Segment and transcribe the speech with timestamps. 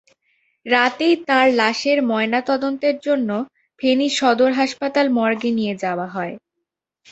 [0.65, 3.29] রাতেই তাঁর লাশের ময়নাতদন্তের জন্য
[3.79, 6.33] ফেনী সদর হাসপাতাল মর্গে নিয়ে যাওয়া হয়।